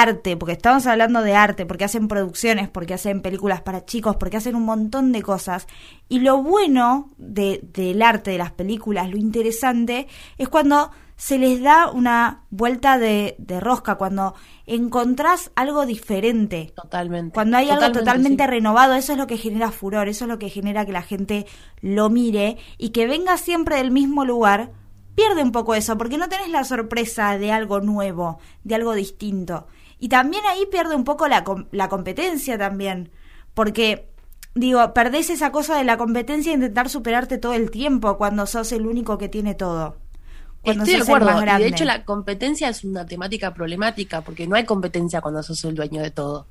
arte, 0.02 0.38
porque 0.38 0.54
estamos 0.54 0.86
hablando 0.88 1.22
de 1.22 1.36
arte, 1.36 1.66
porque 1.66 1.86
hacen 1.86 2.08
producciones, 2.08 2.70
porque 2.70 2.94
hacen 2.94 3.22
películas 3.22 3.62
para 3.62 3.86
chicos, 3.86 4.16
porque 4.18 4.38
hacen 4.38 4.56
un 4.56 4.64
montón 4.64 5.12
de 5.12 5.22
cosas. 5.22 5.68
Y 6.10 6.20
lo 6.20 6.42
bueno 6.42 7.12
de, 7.18 7.62
del 7.74 8.02
arte, 8.02 8.32
de 8.32 8.38
las 8.38 8.52
películas, 8.52 9.10
lo 9.10 9.18
interesante, 9.18 10.08
es 10.38 10.50
cuando 10.50 10.92
se 11.18 11.38
les 11.38 11.62
da 11.62 11.90
una 11.92 12.44
vuelta 12.50 12.98
de, 12.98 13.36
de 13.38 13.60
rosca, 13.60 13.96
cuando 13.96 14.36
encontrás 14.66 15.52
algo 15.56 15.86
diferente. 15.86 16.74
Totalmente. 16.75 17.34
Cuando 17.34 17.58
hay 17.58 17.70
algo 17.70 17.92
totalmente 17.92 18.46
renovado, 18.48 18.96
eso 18.96 19.14
es 19.14 19.18
lo 19.18 19.28
que 19.28 19.38
genera 19.38 19.72
furor, 19.72 20.10
eso 20.10 20.25
es 20.25 20.30
lo 20.30 20.40
que 20.40 20.50
genera 20.50 20.86
que 20.86 20.92
la 20.92 21.02
gente 21.02 21.46
lo 21.82 22.10
mire 22.10 22.58
y 22.78 22.90
que 22.90 23.08
venga 23.08 23.38
siempre 23.38 23.78
del 23.78 23.92
mismo 23.92 24.25
lugar. 24.25 24.72
Pierde 25.16 25.44
un 25.44 25.54
poco 25.54 25.75
eso, 25.75 25.98
porque 25.98 26.18
no 26.18 26.28
tenés 26.28 26.50
la 26.50 26.66
sorpresa 26.66 27.38
de 27.38 27.54
algo 27.54 27.80
nuevo, 27.80 28.40
de 28.66 28.75
algo 28.75 28.94
distinto. 28.94 29.68
Y 30.00 30.10
también 30.10 30.44
ahí 30.46 30.66
pierde 30.72 30.96
un 30.96 31.04
poco 31.04 31.28
la, 31.28 31.44
la 31.72 31.90
competencia 31.90 32.58
también, 32.58 33.12
porque 33.54 34.10
digo, 34.56 34.94
perdés 34.94 35.30
esa 35.30 35.52
cosa 35.52 35.78
de 35.78 35.84
la 35.84 35.98
competencia 35.98 36.52
e 36.52 36.56
intentar 36.56 36.90
superarte 36.90 37.38
todo 37.38 37.54
el 37.54 37.72
tiempo 37.72 38.18
cuando 38.18 38.46
sos 38.46 38.72
el 38.72 38.88
único 38.88 39.18
que 39.18 39.30
tiene 39.30 39.54
todo. 39.54 39.98
Estoy 40.64 40.96
de 40.96 41.02
acuerdo. 41.02 41.30
Y 41.44 41.62
de 41.62 41.68
hecho, 41.68 41.86
la 41.86 42.04
competencia 42.06 42.70
es 42.70 42.84
una 42.84 43.06
temática 43.06 43.54
problemática 43.54 44.22
porque 44.22 44.48
no 44.48 44.56
hay 44.56 44.66
competencia 44.66 45.22
cuando 45.22 45.44
sos 45.44 45.64
el 45.66 45.75
dueño 45.75 46.02
de 46.02 46.12
todo. 46.12 46.48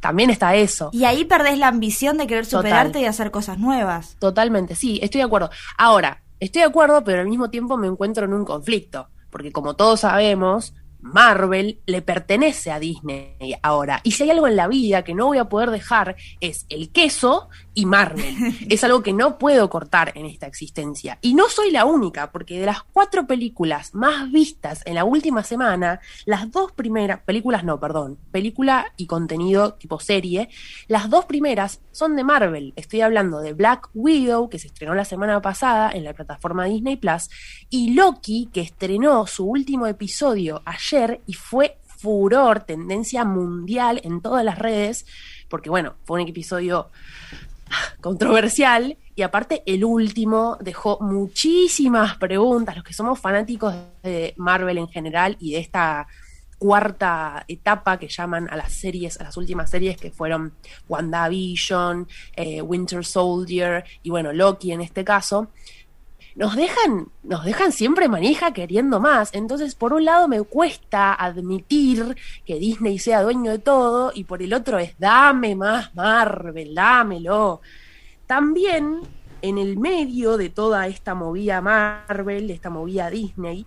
También 0.00 0.30
está 0.30 0.54
eso. 0.54 0.90
Y 0.92 1.04
ahí 1.04 1.24
perdés 1.24 1.58
la 1.58 1.68
ambición 1.68 2.16
de 2.16 2.26
querer 2.26 2.46
superarte 2.46 3.00
y 3.00 3.04
hacer 3.04 3.30
cosas 3.30 3.58
nuevas. 3.58 4.16
Totalmente, 4.18 4.74
sí, 4.74 4.98
estoy 5.02 5.18
de 5.20 5.26
acuerdo. 5.26 5.50
Ahora, 5.76 6.22
estoy 6.40 6.62
de 6.62 6.68
acuerdo, 6.68 7.04
pero 7.04 7.20
al 7.20 7.28
mismo 7.28 7.50
tiempo 7.50 7.76
me 7.76 7.88
encuentro 7.88 8.24
en 8.24 8.32
un 8.32 8.44
conflicto. 8.44 9.08
Porque 9.30 9.52
como 9.52 9.74
todos 9.74 10.00
sabemos, 10.00 10.72
Marvel 11.00 11.80
le 11.86 12.02
pertenece 12.02 12.70
a 12.70 12.80
Disney 12.80 13.54
ahora. 13.62 14.00
Y 14.02 14.12
si 14.12 14.24
hay 14.24 14.30
algo 14.30 14.46
en 14.46 14.56
la 14.56 14.68
vida 14.68 15.04
que 15.04 15.14
no 15.14 15.26
voy 15.26 15.38
a 15.38 15.48
poder 15.48 15.70
dejar 15.70 16.16
es 16.40 16.66
el 16.68 16.90
queso 16.90 17.48
y 17.78 17.86
Marvel. 17.86 18.34
es 18.68 18.82
algo 18.82 19.04
que 19.04 19.12
no 19.12 19.38
puedo 19.38 19.70
cortar 19.70 20.10
en 20.16 20.26
esta 20.26 20.48
existencia. 20.48 21.16
Y 21.22 21.34
no 21.34 21.48
soy 21.48 21.70
la 21.70 21.84
única, 21.84 22.32
porque 22.32 22.58
de 22.58 22.66
las 22.66 22.82
cuatro 22.82 23.28
películas 23.28 23.94
más 23.94 24.32
vistas 24.32 24.82
en 24.84 24.96
la 24.96 25.04
última 25.04 25.44
semana, 25.44 26.00
las 26.24 26.50
dos 26.50 26.72
primeras, 26.72 27.20
películas 27.20 27.62
no, 27.62 27.78
perdón, 27.78 28.18
película 28.32 28.92
y 28.96 29.06
contenido 29.06 29.74
tipo 29.74 30.00
serie, 30.00 30.48
las 30.88 31.08
dos 31.08 31.26
primeras 31.26 31.80
son 31.92 32.16
de 32.16 32.24
Marvel. 32.24 32.72
Estoy 32.74 33.02
hablando 33.02 33.38
de 33.38 33.52
Black 33.52 33.90
Widow, 33.94 34.48
que 34.48 34.58
se 34.58 34.66
estrenó 34.66 34.96
la 34.96 35.04
semana 35.04 35.40
pasada 35.40 35.92
en 35.92 36.02
la 36.02 36.14
plataforma 36.14 36.64
Disney 36.64 36.96
Plus, 36.96 37.30
y 37.70 37.94
Loki, 37.94 38.50
que 38.52 38.62
estrenó 38.62 39.24
su 39.28 39.46
último 39.46 39.86
episodio 39.86 40.62
ayer 40.64 41.20
y 41.26 41.34
fue 41.34 41.78
furor, 41.84 42.64
tendencia 42.64 43.24
mundial 43.24 44.00
en 44.02 44.20
todas 44.20 44.44
las 44.44 44.58
redes, 44.58 45.06
porque 45.48 45.70
bueno, 45.70 45.94
fue 46.04 46.20
un 46.20 46.28
episodio 46.28 46.90
controversial 48.00 48.96
y 49.14 49.22
aparte 49.22 49.62
el 49.66 49.84
último 49.84 50.56
dejó 50.60 50.98
muchísimas 51.00 52.16
preguntas, 52.16 52.76
los 52.76 52.84
que 52.84 52.92
somos 52.92 53.18
fanáticos 53.18 53.74
de 54.02 54.34
Marvel 54.36 54.78
en 54.78 54.88
general 54.88 55.36
y 55.40 55.52
de 55.52 55.58
esta 55.58 56.06
cuarta 56.58 57.44
etapa 57.48 57.98
que 57.98 58.08
llaman 58.08 58.48
a 58.50 58.56
las 58.56 58.72
series, 58.72 59.20
a 59.20 59.24
las 59.24 59.36
últimas 59.36 59.70
series 59.70 59.96
que 59.96 60.10
fueron 60.10 60.54
WandaVision, 60.88 62.08
eh, 62.36 62.60
Winter 62.60 63.04
Soldier 63.04 63.84
y 64.02 64.10
bueno, 64.10 64.32
Loki 64.32 64.72
en 64.72 64.80
este 64.80 65.04
caso, 65.04 65.50
nos 66.38 66.54
dejan, 66.54 67.08
nos 67.24 67.44
dejan 67.44 67.72
siempre 67.72 68.08
manija 68.08 68.52
queriendo 68.52 69.00
más. 69.00 69.30
Entonces, 69.34 69.74
por 69.74 69.92
un 69.92 70.04
lado 70.04 70.28
me 70.28 70.40
cuesta 70.42 71.12
admitir 71.12 72.16
que 72.46 72.60
Disney 72.60 73.00
sea 73.00 73.22
dueño 73.22 73.50
de 73.50 73.58
todo, 73.58 74.12
y 74.14 74.22
por 74.22 74.40
el 74.40 74.54
otro 74.54 74.78
es 74.78 74.96
dame 75.00 75.56
más 75.56 75.92
Marvel, 75.96 76.76
dámelo. 76.76 77.60
También 78.28 79.00
en 79.42 79.58
el 79.58 79.78
medio 79.78 80.36
de 80.36 80.48
toda 80.48 80.86
esta 80.86 81.16
movida 81.16 81.60
Marvel, 81.60 82.46
de 82.46 82.54
esta 82.54 82.70
movida 82.70 83.10
Disney, 83.10 83.66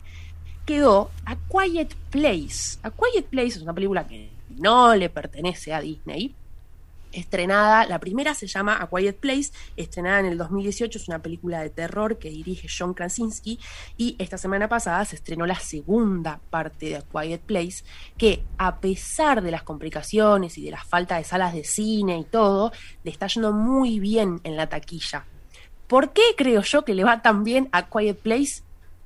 quedó 0.66 1.12
A 1.26 1.36
Quiet 1.36 1.94
Place. 2.10 2.80
A 2.84 2.92
Quiet 2.92 3.26
Place 3.26 3.58
es 3.58 3.62
una 3.64 3.74
película 3.74 4.08
que 4.08 4.32
no 4.48 4.96
le 4.96 5.10
pertenece 5.10 5.74
a 5.74 5.82
Disney, 5.82 6.34
estrenada, 7.12 7.86
la 7.86 8.00
primera 8.00 8.34
se 8.34 8.48
llama 8.48 8.78
A 8.82 8.88
Quiet 8.88 9.18
Place, 9.18 9.52
estrenada 9.76 10.20
en 10.20 10.26
el 10.28 10.38
2018, 10.38 10.98
es 10.98 11.08
una 11.08 11.22
película 11.22 11.62
de 11.62 11.70
terror 11.70 12.18
que 12.18 12.30
dirige 12.30 12.68
John 12.68 12.94
Krasinski 12.94 13.60
y 13.98 14.16
esta 14.20 14.38
semana 14.38 14.68
pasada 14.68 15.06
se 15.06 15.16
estrenó 15.16 15.46
la 15.46 15.60
segunda 15.60 16.40
parte 16.50 16.88
de 16.88 16.98
A 16.98 17.02
Quiet 17.02 17.42
Place, 17.42 17.84
que 18.18 18.44
a 18.58 18.78
pesar 18.80 19.42
de 19.42 19.52
las 19.52 19.64
complicaciones 19.64 20.58
y 20.58 20.64
de 20.64 20.72
la 20.72 20.84
falta 20.84 21.18
de 21.18 21.24
salas 21.24 21.54
de 21.54 21.64
cine 21.64 22.20
y 22.20 22.24
todo, 22.24 22.72
le 23.04 23.12
está 23.12 23.28
yendo 23.28 23.52
muy 23.52 24.00
bien 24.00 24.40
en 24.44 24.56
la 24.56 24.68
taquilla. 24.68 25.26
¿Por 25.88 26.14
qué 26.14 26.22
creo 26.38 26.62
yo 26.62 26.86
que 26.86 26.96
le 26.96 27.04
va 27.04 27.22
tan 27.22 27.44
bien 27.44 27.68
a 27.72 27.88
Quiet 27.90 28.18
Place? 28.18 28.64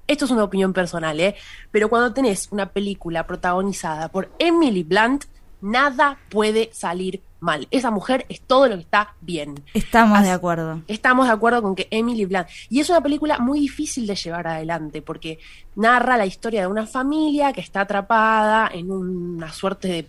Esto 0.07 0.25
es 0.25 0.31
una 0.31 0.43
opinión 0.43 0.71
personal, 0.71 1.19
¿eh? 1.19 1.35
Pero 1.71 1.89
cuando 1.89 2.13
tenés 2.13 2.49
una 2.51 2.69
película 2.69 3.25
protagonizada 3.25 4.09
por 4.09 4.31
Emily 4.37 4.83
Blunt, 4.83 5.25
nada 5.61 6.19
puede 6.29 6.69
salir 6.73 7.23
mal. 7.45 7.67
Esa 7.71 7.91
mujer 7.91 8.25
es 8.27 8.41
todo 8.41 8.67
lo 8.67 8.75
que 8.75 8.81
está 8.81 9.13
bien. 9.21 9.63
Estamos 9.73 10.21
de 10.23 10.31
acuerdo. 10.31 10.81
Estamos 10.87 11.27
de 11.27 11.33
acuerdo 11.33 11.61
con 11.61 11.75
que 11.75 11.87
Emily 11.91 12.25
Blunt. 12.25 12.47
Y 12.69 12.81
es 12.81 12.89
una 12.89 12.99
película 12.99 13.39
muy 13.39 13.61
difícil 13.61 14.05
de 14.05 14.15
llevar 14.15 14.47
adelante 14.47 15.01
porque 15.01 15.39
narra 15.75 16.17
la 16.17 16.25
historia 16.25 16.61
de 16.61 16.67
una 16.67 16.85
familia 16.85 17.53
que 17.53 17.61
está 17.61 17.81
atrapada 17.81 18.69
en 18.73 18.91
una 18.91 19.53
suerte 19.53 19.87
de 19.87 20.07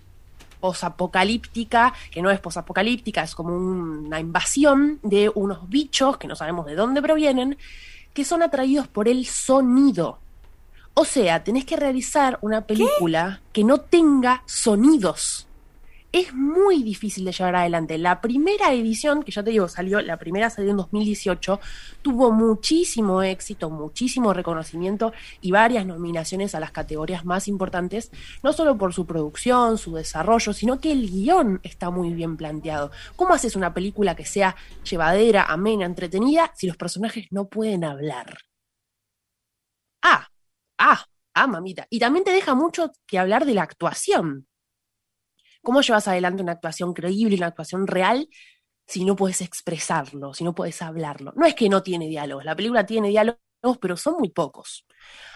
posapocalíptica, 0.58 1.92
que 2.10 2.22
no 2.22 2.30
es 2.30 2.40
posapocalíptica, 2.40 3.22
es 3.22 3.34
como 3.34 3.54
una 3.54 4.18
invasión 4.18 4.98
de 5.02 5.30
unos 5.32 5.68
bichos 5.68 6.16
que 6.16 6.26
no 6.26 6.34
sabemos 6.34 6.66
de 6.66 6.74
dónde 6.74 7.02
provienen, 7.02 7.56
que 8.14 8.24
son 8.24 8.42
atraídos 8.42 8.88
por 8.88 9.06
el 9.06 9.26
sonido. 9.26 10.18
O 10.94 11.04
sea, 11.04 11.44
tenés 11.44 11.66
que 11.66 11.76
realizar 11.76 12.38
una 12.40 12.62
película 12.62 13.42
que 13.52 13.62
no 13.62 13.78
tenga 13.78 14.42
sonidos 14.46 15.46
es 16.16 16.32
muy 16.32 16.82
difícil 16.82 17.26
de 17.26 17.32
llevar 17.32 17.56
adelante. 17.56 17.98
La 17.98 18.22
primera 18.22 18.72
edición, 18.72 19.22
que 19.22 19.32
ya 19.32 19.42
te 19.42 19.50
digo, 19.50 19.68
salió, 19.68 20.00
la 20.00 20.16
primera 20.16 20.48
salió 20.48 20.70
en 20.70 20.78
2018, 20.78 21.60
tuvo 22.00 22.32
muchísimo 22.32 23.22
éxito, 23.22 23.68
muchísimo 23.68 24.32
reconocimiento 24.32 25.12
y 25.42 25.50
varias 25.50 25.84
nominaciones 25.84 26.54
a 26.54 26.60
las 26.60 26.70
categorías 26.70 27.26
más 27.26 27.48
importantes, 27.48 28.10
no 28.42 28.54
solo 28.54 28.78
por 28.78 28.94
su 28.94 29.04
producción, 29.04 29.76
su 29.76 29.94
desarrollo, 29.94 30.54
sino 30.54 30.80
que 30.80 30.90
el 30.90 31.10
guion 31.10 31.60
está 31.62 31.90
muy 31.90 32.14
bien 32.14 32.38
planteado. 32.38 32.90
¿Cómo 33.14 33.34
haces 33.34 33.54
una 33.54 33.74
película 33.74 34.16
que 34.16 34.24
sea 34.24 34.56
llevadera, 34.88 35.44
amena, 35.44 35.84
entretenida, 35.84 36.50
si 36.54 36.66
los 36.66 36.78
personajes 36.78 37.26
no 37.30 37.48
pueden 37.48 37.84
hablar? 37.84 38.38
Ah, 40.02 40.28
ah, 40.78 41.04
ah, 41.34 41.46
mamita. 41.46 41.86
Y 41.90 41.98
también 41.98 42.24
te 42.24 42.32
deja 42.32 42.54
mucho 42.54 42.92
que 43.06 43.18
hablar 43.18 43.44
de 43.44 43.52
la 43.52 43.64
actuación 43.64 44.46
¿Cómo 45.66 45.80
llevas 45.80 46.06
adelante 46.06 46.44
una 46.44 46.52
actuación 46.52 46.94
creíble, 46.94 47.34
una 47.34 47.48
actuación 47.48 47.88
real, 47.88 48.28
si 48.86 49.04
no 49.04 49.16
puedes 49.16 49.40
expresarlo, 49.40 50.32
si 50.32 50.44
no 50.44 50.54
puedes 50.54 50.80
hablarlo? 50.80 51.32
No 51.34 51.44
es 51.44 51.56
que 51.56 51.68
no 51.68 51.82
tiene 51.82 52.06
diálogos, 52.06 52.44
la 52.44 52.54
película 52.54 52.86
tiene 52.86 53.08
diálogos, 53.08 53.40
pero 53.80 53.96
son 53.96 54.14
muy 54.20 54.28
pocos. 54.28 54.86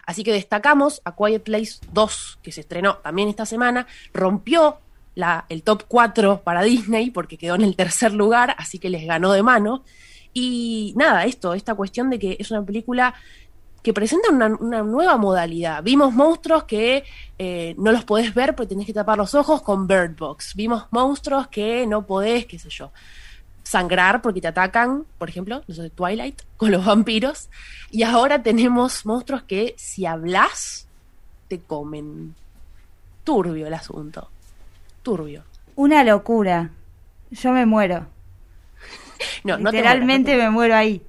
Así 0.06 0.22
que 0.22 0.32
destacamos 0.32 1.02
a 1.04 1.16
Quiet 1.16 1.42
Place 1.42 1.80
2, 1.92 2.38
que 2.44 2.52
se 2.52 2.60
estrenó 2.60 2.98
también 2.98 3.28
esta 3.28 3.44
semana, 3.44 3.88
rompió 4.14 4.78
el 5.48 5.64
top 5.64 5.86
4 5.88 6.42
para 6.44 6.62
Disney 6.62 7.10
porque 7.10 7.36
quedó 7.36 7.56
en 7.56 7.62
el 7.62 7.74
tercer 7.74 8.12
lugar, 8.12 8.54
así 8.56 8.78
que 8.78 8.88
les 8.88 9.04
ganó 9.04 9.32
de 9.32 9.42
mano. 9.42 9.82
Y 10.32 10.94
nada, 10.96 11.24
esto, 11.24 11.54
esta 11.54 11.74
cuestión 11.74 12.08
de 12.08 12.20
que 12.20 12.36
es 12.38 12.52
una 12.52 12.64
película 12.64 13.14
que 13.82 13.92
presentan 13.94 14.58
una, 14.60 14.82
nueva 14.82 15.16
modalidad. 15.16 15.82
Vimos 15.82 16.12
monstruos 16.12 16.64
que 16.64 17.04
eh, 17.38 17.74
no 17.78 17.92
los 17.92 18.04
podés 18.04 18.34
ver 18.34 18.54
porque 18.54 18.70
tenés 18.70 18.86
que 18.86 18.92
tapar 18.92 19.18
los 19.18 19.34
ojos 19.34 19.62
con 19.62 19.86
Bird 19.86 20.16
Box. 20.16 20.54
Vimos 20.54 20.86
monstruos 20.90 21.48
que 21.48 21.86
no 21.86 22.06
podés, 22.06 22.46
qué 22.46 22.58
sé 22.58 22.68
yo, 22.68 22.92
sangrar 23.62 24.20
porque 24.20 24.40
te 24.40 24.48
atacan, 24.48 25.04
por 25.16 25.28
ejemplo, 25.28 25.62
los 25.66 25.78
de 25.78 25.90
Twilight, 25.90 26.42
con 26.56 26.70
los 26.70 26.84
vampiros. 26.84 27.48
Y 27.90 28.02
ahora 28.02 28.42
tenemos 28.42 29.06
monstruos 29.06 29.42
que 29.42 29.74
si 29.78 30.06
hablas, 30.06 30.86
te 31.48 31.58
comen. 31.58 32.34
Turbio 33.24 33.66
el 33.66 33.74
asunto. 33.74 34.30
Turbio. 35.02 35.44
Una 35.76 36.04
locura. 36.04 36.70
Yo 37.30 37.52
me 37.52 37.64
muero. 37.64 38.06
no, 39.44 39.56
Literalmente 39.56 40.36
me 40.36 40.50
muero 40.50 40.74
ahí. 40.74 41.02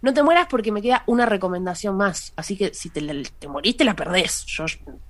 No 0.00 0.14
te 0.14 0.22
mueras 0.22 0.46
porque 0.48 0.70
me 0.70 0.80
queda 0.80 1.02
una 1.06 1.26
recomendación 1.26 1.96
más. 1.96 2.32
Así 2.36 2.56
que 2.56 2.72
si 2.72 2.90
te, 2.90 3.00
te 3.38 3.48
moriste, 3.48 3.84
la 3.84 3.96
perdés. 3.96 4.44
Yo 4.46 4.64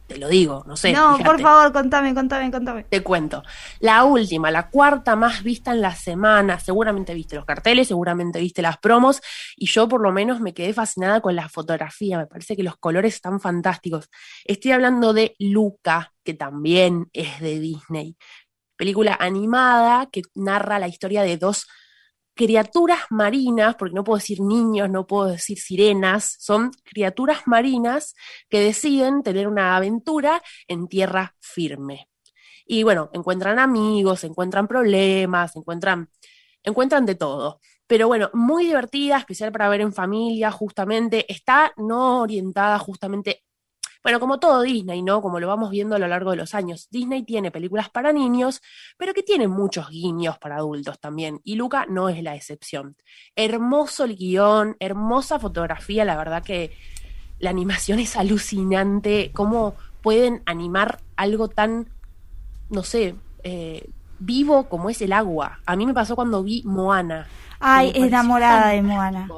te 0.06 0.16
lo 0.16 0.28
digo, 0.28 0.64
no 0.66 0.76
sé. 0.76 0.92
No, 0.92 1.18
por 1.18 1.40
favor, 1.40 1.72
contame, 1.72 2.14
contame, 2.14 2.50
contame. 2.50 2.84
Te 2.84 3.02
cuento. 3.02 3.42
La 3.80 4.04
última, 4.04 4.50
la 4.50 4.70
cuarta 4.70 5.14
más 5.14 5.42
vista 5.42 5.72
en 5.72 5.82
la 5.82 5.94
semana. 5.94 6.58
Seguramente 6.58 7.12
viste 7.12 7.36
los 7.36 7.44
carteles, 7.44 7.88
seguramente 7.88 8.40
viste 8.40 8.62
las 8.62 8.78
promos. 8.78 9.20
Y 9.56 9.66
yo, 9.66 9.88
por 9.88 10.00
lo 10.00 10.10
menos, 10.10 10.40
me 10.40 10.54
quedé 10.54 10.72
fascinada 10.72 11.20
con 11.20 11.36
la 11.36 11.48
fotografía. 11.50 12.16
Me 12.16 12.26
parece 12.26 12.56
que 12.56 12.62
los 12.62 12.78
colores 12.78 13.14
están 13.14 13.40
fantásticos. 13.40 14.08
Estoy 14.46 14.72
hablando 14.72 15.12
de 15.12 15.36
Luca, 15.38 16.14
que 16.24 16.32
también 16.32 17.08
es 17.12 17.40
de 17.40 17.60
Disney. 17.60 18.16
Película 18.76 19.18
animada 19.20 20.08
que 20.10 20.22
narra 20.34 20.78
la 20.78 20.88
historia 20.88 21.22
de 21.22 21.36
dos 21.36 21.66
criaturas 22.38 23.00
marinas, 23.10 23.74
porque 23.74 23.96
no 23.96 24.04
puedo 24.04 24.18
decir 24.18 24.40
niños, 24.40 24.88
no 24.88 25.08
puedo 25.08 25.26
decir 25.26 25.58
sirenas, 25.58 26.36
son 26.38 26.70
criaturas 26.84 27.40
marinas 27.46 28.14
que 28.48 28.60
deciden 28.60 29.24
tener 29.24 29.48
una 29.48 29.76
aventura 29.76 30.40
en 30.68 30.86
tierra 30.86 31.34
firme. 31.40 32.08
Y 32.64 32.84
bueno, 32.84 33.10
encuentran 33.12 33.58
amigos, 33.58 34.22
encuentran 34.22 34.68
problemas, 34.68 35.56
encuentran, 35.56 36.10
encuentran 36.62 37.04
de 37.06 37.16
todo. 37.16 37.58
Pero 37.88 38.06
bueno, 38.06 38.30
muy 38.34 38.66
divertida, 38.66 39.18
especial 39.18 39.50
para 39.50 39.68
ver 39.68 39.80
en 39.80 39.92
familia, 39.92 40.52
justamente. 40.52 41.26
Está 41.32 41.72
no 41.76 42.20
orientada 42.20 42.78
justamente 42.78 43.42
bueno, 44.08 44.20
como 44.20 44.40
todo 44.40 44.62
Disney, 44.62 45.02
¿no? 45.02 45.20
Como 45.20 45.38
lo 45.38 45.46
vamos 45.46 45.70
viendo 45.70 45.94
a 45.94 45.98
lo 45.98 46.08
largo 46.08 46.30
de 46.30 46.38
los 46.38 46.54
años, 46.54 46.88
Disney 46.90 47.24
tiene 47.24 47.50
películas 47.50 47.90
para 47.90 48.10
niños, 48.10 48.62
pero 48.96 49.12
que 49.12 49.22
tienen 49.22 49.50
muchos 49.50 49.90
guiños 49.90 50.38
para 50.38 50.56
adultos 50.56 50.98
también, 50.98 51.42
y 51.44 51.56
Luca 51.56 51.84
no 51.90 52.08
es 52.08 52.22
la 52.22 52.34
excepción. 52.34 52.96
Hermoso 53.36 54.04
el 54.04 54.16
guion, 54.16 54.78
hermosa 54.80 55.38
fotografía, 55.38 56.06
la 56.06 56.16
verdad 56.16 56.42
que 56.42 56.72
la 57.38 57.50
animación 57.50 57.98
es 57.98 58.16
alucinante, 58.16 59.30
cómo 59.34 59.74
pueden 60.00 60.42
animar 60.46 61.00
algo 61.16 61.48
tan, 61.48 61.90
no 62.70 62.84
sé, 62.84 63.14
eh, 63.42 63.90
vivo 64.18 64.70
como 64.70 64.88
es 64.88 65.02
el 65.02 65.12
agua. 65.12 65.60
A 65.66 65.76
mí 65.76 65.84
me 65.84 65.92
pasó 65.92 66.16
cuando 66.16 66.42
vi 66.42 66.62
Moana. 66.64 67.26
Ay, 67.60 67.92
enamorada 67.94 68.68
de 68.68 68.80
Moana. 68.80 69.28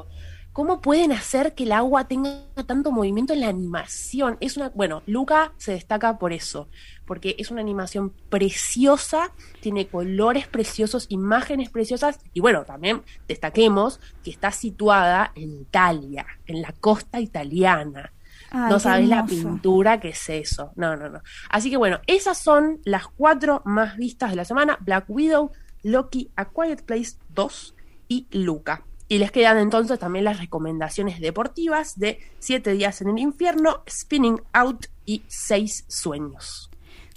¿Cómo 0.53 0.81
pueden 0.81 1.13
hacer 1.13 1.55
que 1.55 1.63
el 1.63 1.71
agua 1.71 2.09
tenga 2.09 2.43
tanto 2.67 2.91
movimiento 2.91 3.31
en 3.31 3.39
la 3.39 3.47
animación? 3.47 4.35
Es 4.41 4.57
una, 4.57 4.69
bueno, 4.69 5.01
Luca 5.05 5.53
se 5.55 5.71
destaca 5.71 6.19
por 6.19 6.33
eso, 6.33 6.67
porque 7.05 7.35
es 7.39 7.51
una 7.51 7.61
animación 7.61 8.11
preciosa, 8.29 9.31
tiene 9.61 9.87
colores 9.87 10.47
preciosos, 10.47 11.05
imágenes 11.07 11.69
preciosas 11.69 12.19
y 12.33 12.41
bueno, 12.41 12.65
también 12.65 13.01
destaquemos 13.29 14.01
que 14.25 14.31
está 14.31 14.51
situada 14.51 15.31
en 15.35 15.53
Italia, 15.53 16.25
en 16.45 16.61
la 16.61 16.73
costa 16.73 17.21
italiana. 17.21 18.11
no 18.51 18.77
sabéis 18.77 19.07
la 19.07 19.25
pintura 19.25 20.01
que 20.01 20.09
es 20.09 20.29
eso. 20.29 20.73
No, 20.75 20.97
no, 20.97 21.07
no. 21.07 21.21
Así 21.49 21.69
que 21.69 21.77
bueno, 21.77 22.01
esas 22.07 22.37
son 22.37 22.81
las 22.83 23.07
cuatro 23.07 23.61
más 23.63 23.95
vistas 23.95 24.31
de 24.31 24.35
la 24.35 24.43
semana: 24.43 24.77
Black 24.81 25.05
Widow, 25.07 25.51
Loki, 25.83 26.29
A 26.35 26.49
Quiet 26.49 26.83
Place 26.83 27.15
2 27.29 27.75
y 28.09 28.27
Luca. 28.31 28.83
Y 29.11 29.17
les 29.17 29.29
quedan 29.29 29.57
entonces 29.57 29.99
también 29.99 30.23
las 30.23 30.39
recomendaciones 30.39 31.19
deportivas 31.19 31.99
de 31.99 32.19
Siete 32.39 32.71
días 32.71 33.01
en 33.01 33.09
el 33.09 33.19
infierno, 33.19 33.83
Spinning 33.85 34.41
Out 34.53 34.85
y 35.05 35.23
Seis 35.27 35.83
sueños. 35.89 36.71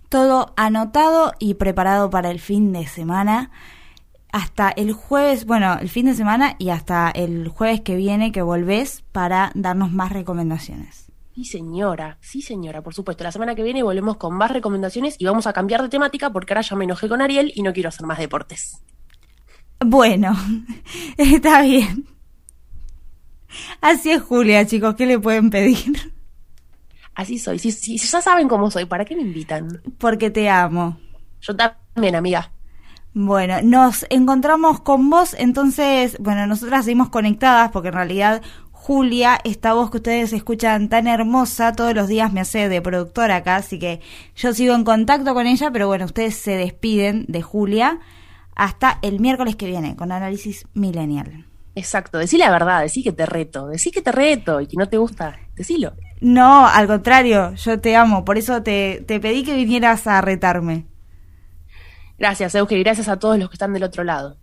Todo 0.09 0.55
anotado 0.57 1.35
y 1.39 1.55
preparado 1.55 2.11
para 2.11 2.33
el 2.33 2.41
fin 2.41 2.73
de 2.73 2.89
semana. 2.89 3.53
Hasta 4.33 4.71
el 4.71 4.93
jueves, 4.93 5.47
bueno, 5.47 5.79
el 5.81 5.89
fin 5.89 6.07
de 6.07 6.15
semana 6.15 6.57
y 6.59 6.71
hasta 6.71 7.13
el 7.13 7.47
jueves 7.47 7.83
que 7.83 7.95
viene 7.95 8.33
que 8.33 8.43
volvés 8.43 9.05
para 9.13 9.53
darnos 9.55 9.93
más 9.93 10.11
recomendaciones. 10.11 11.13
Sí, 11.37 11.45
señora, 11.45 12.19
sí, 12.21 12.43
señora, 12.43 12.83
por 12.83 12.95
supuesto. 12.95 13.23
La 13.23 13.31
semana 13.31 13.55
que 13.55 13.63
viene 13.63 13.85
volvemos 13.85 14.17
con 14.17 14.35
más 14.35 14.51
recomendaciones 14.51 15.15
y 15.21 15.27
vamos 15.27 15.47
a 15.47 15.53
cambiar 15.53 15.81
de 15.81 15.91
temática 15.91 16.31
porque 16.31 16.55
ahora 16.55 16.63
ya 16.63 16.75
me 16.75 16.87
enojé 16.87 17.09
con 17.09 17.23
Ariel 17.23 17.53
y 17.55 17.63
no 17.63 17.73
quiero 17.73 17.91
hacer 17.91 18.05
más 18.05 18.19
deportes. 18.19 18.83
Bueno, 19.85 20.37
está 21.17 21.63
bien. 21.63 22.07
Así 23.81 24.11
es 24.11 24.23
Julia, 24.23 24.67
chicos, 24.67 24.95
¿qué 24.95 25.07
le 25.07 25.19
pueden 25.19 25.51
pedir? 25.51 26.13
Así 27.15 27.39
soy. 27.39 27.59
Si, 27.59 27.71
si, 27.71 27.99
ya 27.99 28.21
saben 28.21 28.49
cómo 28.49 28.71
soy, 28.71 28.87
¿para 28.87 29.05
qué 29.05 29.15
me 29.15 29.23
invitan? 29.23 29.83
Porque 29.99 30.31
te 30.31 30.49
amo. 30.49 30.99
Yo 31.41 31.55
también, 31.55 32.17
amiga. 32.17 32.51
Bueno, 33.13 33.61
nos 33.63 34.07
encontramos 34.11 34.81
con 34.81 35.09
vos, 35.09 35.37
entonces, 35.39 36.17
bueno, 36.19 36.49
nosotras 36.49 36.85
seguimos 36.85 37.11
conectadas 37.11 37.71
porque 37.71 37.89
en 37.89 37.95
realidad 37.95 38.43
Julia, 38.73 39.39
esta 39.45 39.73
voz 39.73 39.91
que 39.93 39.99
ustedes 39.99 40.33
escuchan 40.33 40.89
tan 40.89 41.07
hermosa, 41.07 41.73
todos 41.73 41.95
los 41.95 42.09
días 42.09 42.33
me 42.33 42.41
hace 42.41 42.69
de 42.69 42.83
productora 42.83 43.37
acá, 43.37 43.57
así 43.57 43.79
que 43.79 44.01
yo 44.35 44.53
sigo 44.53 44.75
en 44.75 44.83
contacto 44.83 45.33
con 45.33 45.47
ella, 45.47 45.71
pero 45.71 45.87
bueno, 45.87 46.07
ustedes 46.07 46.35
se 46.35 46.57
despiden 46.57 47.25
de 47.29 47.41
Julia 47.41 48.01
hasta 48.55 48.99
el 49.03 49.21
miércoles 49.21 49.57
que 49.57 49.67
viene 49.67 49.97
con 49.97 50.13
Análisis 50.13 50.67
Millennial. 50.75 51.47
Exacto, 51.77 52.19
decí 52.19 52.39
la 52.39 52.51
verdad, 52.51 52.83
decí 52.83 53.03
que 53.03 53.13
te 53.13 53.27
reto, 53.27 53.67
decí 53.67 53.91
que 53.91 54.01
te 54.01 54.13
reto 54.13 54.61
y 54.61 54.67
que 54.67 54.77
no 54.77 54.89
te 54.89 54.97
gusta, 54.97 55.37
decilo. 55.57 55.93
No, 56.21 56.67
al 56.67 56.87
contrario, 56.87 57.55
yo 57.55 57.81
te 57.81 57.97
amo, 57.97 58.25
por 58.25 58.39
eso 58.39 58.63
te, 58.63 59.05
te 59.07 59.19
pedí 59.19 59.43
que 59.43 59.57
vinieras 59.57 60.07
a 60.07 60.21
retarme. 60.21 60.87
Gracias, 62.17 62.55
Euge, 62.55 62.79
y 62.79 62.83
gracias 62.83 63.09
a 63.09 63.19
todos 63.19 63.39
los 63.39 63.49
que 63.49 63.55
están 63.55 63.73
del 63.73 63.83
otro 63.83 64.05
lado. 64.05 64.37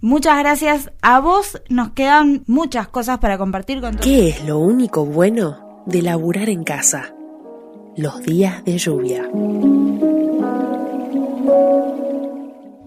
Muchas 0.00 0.38
gracias 0.38 0.92
a 1.02 1.20
vos, 1.20 1.60
nos 1.68 1.90
quedan 1.90 2.44
muchas 2.46 2.88
cosas 2.88 3.18
para 3.18 3.36
compartir 3.36 3.80
con 3.80 3.96
¿Qué 3.96 4.28
es 4.28 4.44
lo 4.44 4.58
único 4.58 5.04
bueno 5.04 5.82
de 5.86 6.02
laburar 6.02 6.48
en 6.48 6.62
casa? 6.62 7.14
Los 7.96 8.22
días 8.22 8.64
de 8.64 8.78
lluvia. 8.78 9.28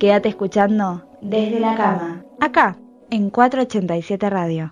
Quédate 0.02 0.30
escuchando 0.30 1.04
desde 1.22 1.60
la 1.60 1.76
cama, 1.76 2.26
acá, 2.40 2.76
en 3.12 3.30
487 3.30 4.32
Radio. 4.32 4.72